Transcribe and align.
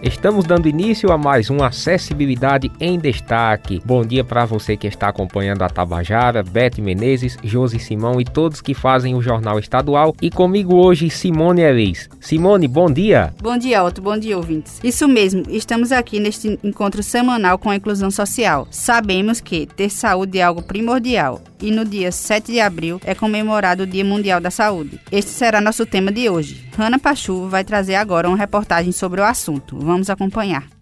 Estamos 0.00 0.44
dando 0.44 0.68
início 0.68 1.10
a 1.10 1.18
mais 1.18 1.50
um 1.50 1.62
Acessibilidade 1.62 2.70
em 2.78 2.98
Destaque. 3.00 3.82
Bom 3.84 4.04
dia 4.04 4.22
para 4.22 4.44
você 4.44 4.76
que 4.76 4.86
está 4.86 5.08
acompanhando 5.08 5.62
a 5.62 5.68
Tabajara, 5.68 6.40
Beth 6.44 6.78
Menezes, 6.78 7.36
Josi 7.42 7.80
Simão 7.80 8.20
e 8.20 8.24
todos 8.24 8.60
que 8.60 8.74
fazem 8.74 9.16
o 9.16 9.20
Jornal 9.20 9.58
Estadual. 9.58 10.14
E 10.22 10.30
comigo 10.30 10.76
hoje, 10.76 11.10
Simone 11.10 11.62
Elis. 11.62 12.08
Simone, 12.20 12.68
bom 12.68 12.88
dia. 12.88 13.34
Bom 13.42 13.58
dia, 13.58 13.82
Otto. 13.82 14.00
Bom 14.00 14.16
dia, 14.16 14.36
ouvintes. 14.36 14.78
Isso 14.84 15.08
mesmo, 15.08 15.42
estamos 15.48 15.90
aqui 15.90 16.20
neste 16.20 16.60
encontro 16.62 17.02
semanal 17.02 17.58
com 17.58 17.68
a 17.68 17.76
inclusão 17.76 18.10
social. 18.10 18.68
Sabemos 18.70 19.40
que 19.40 19.66
ter 19.66 19.90
saúde 19.90 20.38
é 20.38 20.42
algo 20.42 20.62
primordial 20.62 21.42
e 21.60 21.70
no 21.70 21.84
dia 21.84 22.12
7 22.12 22.52
de 22.52 22.60
abril 22.60 23.00
é 23.04 23.14
comemorado 23.14 23.82
o 23.82 23.86
Dia 23.86 24.04
Mundial 24.04 24.40
da 24.40 24.50
Saúde. 24.50 25.00
Este 25.10 25.30
será 25.30 25.60
nosso 25.60 25.84
tema 25.84 26.12
de 26.12 26.28
hoje. 26.28 26.68
Hanna 26.76 26.98
Pachu 26.98 27.48
vai 27.48 27.64
trazer 27.64 27.96
agora 27.96 28.28
uma 28.28 28.36
reportagem 28.36 28.92
sobre 28.92 29.20
o 29.20 29.24
assunto. 29.24 29.76
Vamos 29.88 30.10
acompanhar. 30.10 30.77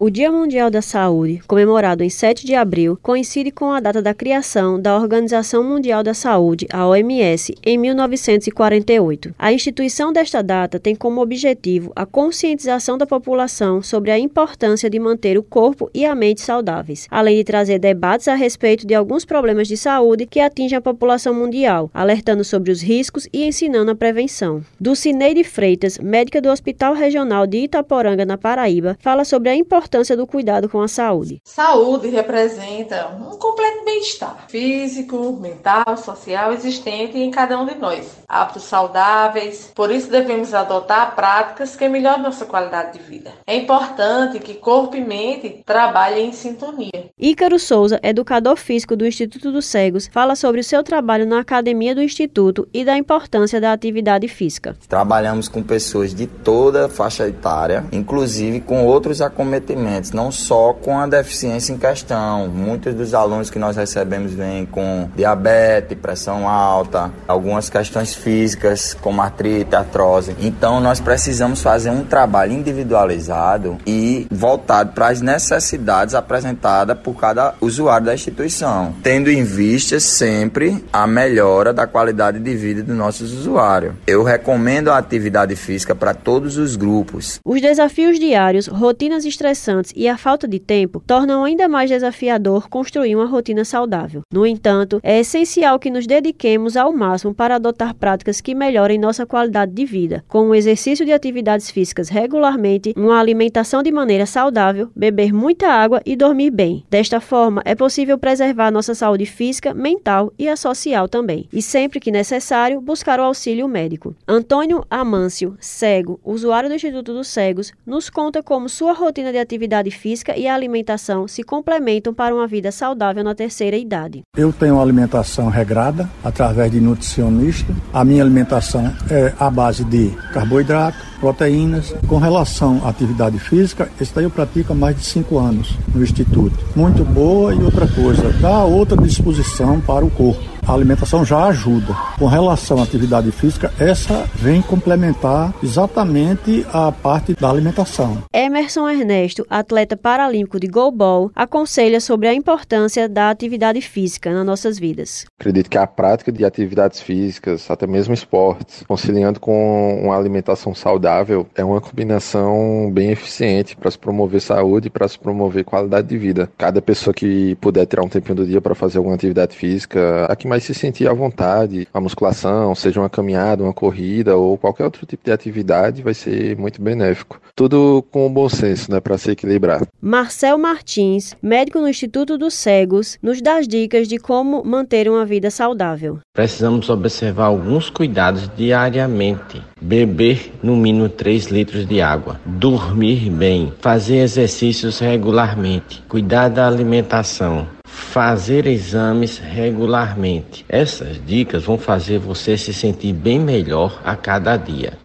O 0.00 0.10
Dia 0.10 0.30
Mundial 0.30 0.70
da 0.70 0.80
Saúde, 0.80 1.42
comemorado 1.44 2.04
em 2.04 2.08
7 2.08 2.46
de 2.46 2.54
abril, 2.54 2.96
coincide 3.02 3.50
com 3.50 3.72
a 3.72 3.80
data 3.80 4.00
da 4.00 4.14
criação 4.14 4.80
da 4.80 4.96
Organização 4.96 5.64
Mundial 5.64 6.04
da 6.04 6.14
Saúde, 6.14 6.68
a 6.72 6.86
OMS, 6.86 7.52
em 7.66 7.76
1948. 7.76 9.34
A 9.36 9.52
instituição 9.52 10.12
desta 10.12 10.40
data 10.40 10.78
tem 10.78 10.94
como 10.94 11.20
objetivo 11.20 11.90
a 11.96 12.06
conscientização 12.06 12.96
da 12.96 13.08
população 13.08 13.82
sobre 13.82 14.12
a 14.12 14.18
importância 14.20 14.88
de 14.88 15.00
manter 15.00 15.36
o 15.36 15.42
corpo 15.42 15.90
e 15.92 16.06
a 16.06 16.14
mente 16.14 16.42
saudáveis, 16.42 17.08
além 17.10 17.34
de 17.34 17.42
trazer 17.42 17.80
debates 17.80 18.28
a 18.28 18.36
respeito 18.36 18.86
de 18.86 18.94
alguns 18.94 19.24
problemas 19.24 19.66
de 19.66 19.76
saúde 19.76 20.26
que 20.26 20.38
atingem 20.38 20.78
a 20.78 20.80
população 20.80 21.34
mundial, 21.34 21.90
alertando 21.92 22.44
sobre 22.44 22.70
os 22.70 22.80
riscos 22.80 23.26
e 23.32 23.44
ensinando 23.44 23.90
a 23.90 23.96
prevenção. 23.96 24.62
Dulcineide 24.78 25.42
Freitas, 25.42 25.98
médica 25.98 26.40
do 26.40 26.50
Hospital 26.50 26.94
Regional 26.94 27.48
de 27.48 27.64
Itaporanga, 27.64 28.24
na 28.24 28.38
Paraíba, 28.38 28.96
fala 29.00 29.24
sobre 29.24 29.48
a 29.48 29.56
importância 29.56 29.87
importância 29.88 30.16
do 30.16 30.26
cuidado 30.26 30.68
com 30.68 30.82
a 30.82 30.88
saúde. 30.88 31.40
Saúde 31.44 32.08
representa 32.08 33.08
um 33.08 33.36
completo 33.38 33.84
bem-estar 33.86 34.44
físico, 34.48 35.32
mental, 35.40 35.96
social 35.96 36.52
existente 36.52 37.16
em 37.16 37.30
cada 37.30 37.58
um 37.58 37.64
de 37.64 37.74
nós. 37.76 38.18
Hábitos 38.28 38.64
saudáveis, 38.64 39.72
por 39.74 39.90
isso 39.90 40.10
devemos 40.10 40.52
adotar 40.52 41.14
práticas 41.16 41.74
que 41.74 41.88
melhoram 41.88 42.22
nossa 42.22 42.44
qualidade 42.44 42.98
de 42.98 43.04
vida. 43.04 43.32
É 43.46 43.56
importante 43.56 44.38
que 44.38 44.54
corpo 44.54 44.94
e 44.94 45.00
mente 45.02 45.62
trabalhem 45.64 46.28
em 46.28 46.32
sintonia. 46.32 47.08
Ícaro 47.18 47.58
Souza, 47.58 47.98
educador 48.02 48.56
físico 48.56 48.94
do 48.94 49.06
Instituto 49.06 49.50
dos 49.50 49.64
Cegos, 49.64 50.08
fala 50.12 50.36
sobre 50.36 50.60
o 50.60 50.64
seu 50.64 50.82
trabalho 50.82 51.26
na 51.26 51.40
academia 51.40 51.94
do 51.94 52.02
Instituto 52.02 52.68
e 52.74 52.84
da 52.84 52.98
importância 52.98 53.58
da 53.58 53.72
atividade 53.72 54.28
física. 54.28 54.76
Trabalhamos 54.86 55.48
com 55.48 55.62
pessoas 55.62 56.14
de 56.14 56.26
toda 56.26 56.86
a 56.86 56.88
faixa 56.88 57.26
etária, 57.26 57.86
inclusive 57.90 58.60
com 58.60 58.84
outros 58.84 59.22
acometimentos 59.22 59.77
não 60.12 60.30
só 60.30 60.72
com 60.72 60.98
a 60.98 61.06
deficiência 61.06 61.72
em 61.72 61.78
questão. 61.78 62.48
Muitos 62.48 62.94
dos 62.94 63.14
alunos 63.14 63.50
que 63.50 63.58
nós 63.58 63.76
recebemos 63.76 64.32
vêm 64.32 64.66
com 64.66 65.08
diabetes, 65.14 65.98
pressão 65.98 66.48
alta, 66.48 67.10
algumas 67.26 67.68
questões 67.70 68.14
físicas, 68.14 68.94
como 68.94 69.22
artrite, 69.22 69.74
artrose. 69.74 70.34
Então, 70.40 70.80
nós 70.80 71.00
precisamos 71.00 71.62
fazer 71.62 71.90
um 71.90 72.04
trabalho 72.04 72.52
individualizado 72.52 73.78
e 73.86 74.26
voltado 74.30 74.92
para 74.92 75.08
as 75.08 75.20
necessidades 75.20 76.14
apresentadas 76.14 76.98
por 76.98 77.14
cada 77.14 77.54
usuário 77.60 78.06
da 78.06 78.14
instituição, 78.14 78.94
tendo 79.02 79.30
em 79.30 79.44
vista 79.44 80.00
sempre 80.00 80.84
a 80.92 81.06
melhora 81.06 81.72
da 81.72 81.86
qualidade 81.86 82.38
de 82.38 82.54
vida 82.56 82.82
dos 82.82 82.96
nossos 82.96 83.32
usuários. 83.32 83.94
Eu 84.06 84.22
recomendo 84.22 84.90
a 84.90 84.98
atividade 84.98 85.54
física 85.56 85.94
para 85.94 86.14
todos 86.14 86.56
os 86.56 86.76
grupos. 86.76 87.38
Os 87.44 87.60
desafios 87.60 88.18
diários, 88.18 88.66
rotinas 88.66 89.24
estressantes 89.24 89.67
estressantes 89.68 89.92
e 89.94 90.08
a 90.08 90.16
falta 90.16 90.48
de 90.48 90.58
tempo 90.58 91.02
tornam 91.06 91.44
ainda 91.44 91.68
mais 91.68 91.90
desafiador 91.90 92.68
construir 92.68 93.14
uma 93.14 93.26
rotina 93.26 93.64
saudável. 93.64 94.22
No 94.32 94.46
entanto, 94.46 95.00
é 95.02 95.20
essencial 95.20 95.78
que 95.78 95.90
nos 95.90 96.06
dediquemos 96.06 96.76
ao 96.76 96.92
máximo 96.92 97.34
para 97.34 97.56
adotar 97.56 97.94
práticas 97.94 98.40
que 98.40 98.54
melhorem 98.54 98.98
nossa 98.98 99.26
qualidade 99.26 99.72
de 99.72 99.84
vida, 99.84 100.24
como 100.28 100.50
o 100.50 100.54
exercício 100.54 101.04
de 101.04 101.12
atividades 101.12 101.70
físicas 101.70 102.08
regularmente, 102.08 102.94
uma 102.96 103.18
alimentação 103.18 103.82
de 103.82 103.92
maneira 103.92 104.26
saudável, 104.26 104.90
beber 104.96 105.32
muita 105.32 105.68
água 105.68 106.00
e 106.06 106.16
dormir 106.16 106.50
bem. 106.50 106.84
Desta 106.90 107.20
forma, 107.20 107.62
é 107.64 107.74
possível 107.74 108.18
preservar 108.18 108.70
nossa 108.70 108.94
saúde 108.94 109.26
física, 109.26 109.74
mental 109.74 110.32
e 110.38 110.48
a 110.48 110.56
social 110.56 111.08
também, 111.08 111.48
e 111.52 111.60
sempre 111.60 112.00
que 112.00 112.10
necessário, 112.10 112.80
buscar 112.80 113.20
o 113.20 113.24
auxílio 113.24 113.68
médico. 113.68 114.14
Antônio 114.26 114.84
Amâncio, 114.90 115.56
cego, 115.60 116.20
usuário 116.24 116.68
do 116.68 116.74
Instituto 116.74 117.12
dos 117.12 117.28
Cegos, 117.28 117.72
nos 117.86 118.08
conta 118.08 118.42
como 118.42 118.68
sua 118.68 118.92
rotina 118.92 119.32
de 119.32 119.38
atividade 119.38 119.57
atividade 119.58 119.90
física 119.90 120.36
e 120.36 120.46
a 120.46 120.54
alimentação 120.54 121.26
se 121.26 121.42
complementam 121.42 122.14
para 122.14 122.32
uma 122.34 122.46
vida 122.46 122.70
saudável 122.70 123.24
na 123.24 123.34
terceira 123.34 123.76
idade. 123.76 124.22
Eu 124.36 124.52
tenho 124.52 124.74
uma 124.74 124.82
alimentação 124.82 125.48
regrada 125.48 126.08
através 126.22 126.70
de 126.70 126.80
nutricionista. 126.80 127.74
A 127.92 128.04
minha 128.04 128.22
alimentação 128.22 128.94
é 129.10 129.32
à 129.38 129.50
base 129.50 129.84
de 129.84 130.10
carboidrato, 130.32 130.98
proteínas. 131.18 131.92
Com 132.06 132.18
relação 132.18 132.80
à 132.84 132.90
atividade 132.90 133.38
física, 133.38 133.90
esse 134.00 134.14
daí 134.14 134.24
eu 134.24 134.30
pratico 134.30 134.72
há 134.72 134.76
mais 134.76 134.96
de 134.96 135.04
cinco 135.04 135.38
anos 135.38 135.76
no 135.92 136.02
Instituto. 136.02 136.56
Muito 136.76 137.04
boa 137.04 137.52
e 137.52 137.60
outra 137.60 137.88
coisa, 137.88 138.30
dá 138.40 138.64
outra 138.64 138.96
disposição 138.96 139.80
para 139.80 140.04
o 140.04 140.10
corpo 140.10 140.57
a 140.68 140.74
alimentação 140.74 141.24
já 141.24 141.46
ajuda. 141.46 141.94
Com 142.18 142.26
relação 142.26 142.78
à 142.78 142.82
atividade 142.82 143.32
física, 143.32 143.72
essa 143.80 144.28
vem 144.34 144.60
complementar 144.60 145.54
exatamente 145.62 146.66
a 146.70 146.92
parte 146.92 147.32
da 147.32 147.48
alimentação. 147.48 148.22
Emerson 148.34 148.86
Ernesto, 148.86 149.46
atleta 149.48 149.96
paralímpico 149.96 150.60
de 150.60 150.66
goalball, 150.66 151.30
aconselha 151.34 152.02
sobre 152.02 152.28
a 152.28 152.34
importância 152.34 153.08
da 153.08 153.30
atividade 153.30 153.80
física 153.80 154.30
nas 154.30 154.44
nossas 154.44 154.78
vidas. 154.78 155.24
Acredito 155.40 155.70
que 155.70 155.78
a 155.78 155.86
prática 155.86 156.30
de 156.30 156.44
atividades 156.44 157.00
físicas, 157.00 157.70
até 157.70 157.86
mesmo 157.86 158.12
esportes, 158.12 158.84
conciliando 158.86 159.40
com 159.40 160.02
uma 160.02 160.18
alimentação 160.18 160.74
saudável, 160.74 161.46
é 161.54 161.64
uma 161.64 161.80
combinação 161.80 162.90
bem 162.92 163.10
eficiente 163.10 163.74
para 163.74 163.90
se 163.90 163.98
promover 163.98 164.42
saúde 164.42 164.88
e 164.88 164.90
para 164.90 165.08
se 165.08 165.18
promover 165.18 165.64
qualidade 165.64 166.08
de 166.08 166.18
vida. 166.18 166.50
Cada 166.58 166.82
pessoa 166.82 167.14
que 167.14 167.54
puder 167.54 167.86
tirar 167.86 168.02
um 168.02 168.08
tempinho 168.08 168.36
do 168.36 168.46
dia 168.46 168.60
para 168.60 168.74
fazer 168.74 168.98
alguma 168.98 169.14
atividade 169.14 169.56
física, 169.56 170.26
aqui 170.26 170.46
mais 170.46 170.57
vai 170.58 170.60
se 170.60 170.74
sentir 170.74 171.08
à 171.08 171.12
vontade. 171.12 171.86
A 171.94 172.00
musculação, 172.00 172.74
seja 172.74 173.00
uma 173.00 173.08
caminhada, 173.08 173.62
uma 173.62 173.72
corrida 173.72 174.36
ou 174.36 174.58
qualquer 174.58 174.84
outro 174.84 175.06
tipo 175.06 175.24
de 175.24 175.30
atividade, 175.30 176.02
vai 176.02 176.14
ser 176.14 176.56
muito 176.56 176.82
benéfico. 176.82 177.40
Tudo 177.54 178.04
com 178.10 178.30
bom 178.30 178.48
senso, 178.48 178.90
né, 178.90 179.00
para 179.00 179.16
se 179.16 179.30
equilibrar. 179.30 179.82
Marcel 180.00 180.58
Martins, 180.58 181.34
médico 181.40 181.80
no 181.80 181.88
Instituto 181.88 182.36
dos 182.36 182.54
Cegos, 182.54 183.18
nos 183.22 183.40
dá 183.40 183.60
dicas 183.60 184.08
de 184.08 184.18
como 184.18 184.64
manter 184.64 185.08
uma 185.08 185.24
vida 185.24 185.50
saudável. 185.50 186.18
Precisamos 186.34 186.90
observar 186.90 187.46
alguns 187.46 187.88
cuidados 187.90 188.50
diariamente. 188.56 189.62
Beber 189.80 190.52
no 190.62 190.76
mínimo 190.76 191.08
3 191.08 191.46
litros 191.46 191.86
de 191.86 192.00
água, 192.00 192.40
dormir 192.44 193.30
bem, 193.30 193.72
fazer 193.80 194.18
exercícios 194.18 194.98
regularmente, 194.98 196.02
cuidar 196.08 196.48
da 196.48 196.66
alimentação, 196.66 197.66
fazer 197.98 198.66
exames 198.66 199.38
regularmente. 199.38 200.64
Essas 200.68 201.20
dicas 201.26 201.64
vão 201.64 201.76
fazer 201.76 202.18
você 202.18 202.56
se 202.56 202.72
sentir 202.72 203.12
bem 203.12 203.38
melhor 203.38 204.00
a 204.04 204.16
cada 204.16 204.56
dia. 204.56 204.96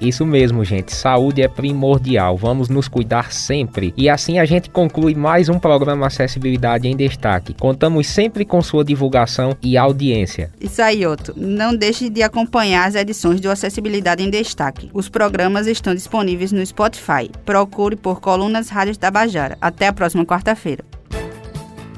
Isso 0.00 0.24
mesmo, 0.24 0.64
gente. 0.64 0.94
Saúde 0.94 1.42
é 1.42 1.48
primordial. 1.48 2.34
Vamos 2.34 2.70
nos 2.70 2.88
cuidar 2.88 3.30
sempre. 3.30 3.92
E 3.94 4.08
assim 4.08 4.38
a 4.38 4.46
gente 4.46 4.70
conclui 4.70 5.14
mais 5.14 5.50
um 5.50 5.58
programa 5.58 6.06
Acessibilidade 6.06 6.88
em 6.88 6.96
Destaque. 6.96 7.52
Contamos 7.52 8.06
sempre 8.06 8.46
com 8.46 8.62
sua 8.62 8.82
divulgação 8.82 9.54
e 9.62 9.76
audiência. 9.76 10.50
Isso 10.58 10.80
aí, 10.80 11.06
Otto. 11.06 11.34
Não 11.36 11.76
deixe 11.76 12.08
de 12.08 12.22
acompanhar 12.22 12.88
as 12.88 12.94
edições 12.94 13.40
do 13.40 13.50
Acessibilidade 13.50 14.22
em 14.22 14.30
Destaque. 14.30 14.90
Os 14.94 15.10
programas 15.10 15.66
estão 15.66 15.94
disponíveis 15.94 16.50
no 16.50 16.64
Spotify. 16.64 17.30
Procure 17.44 17.96
por 17.96 18.20
Colunas 18.20 18.70
Rádios 18.70 18.96
Tabajara. 18.96 19.58
Até 19.60 19.88
a 19.88 19.92
próxima 19.92 20.24
quarta-feira. 20.24 20.89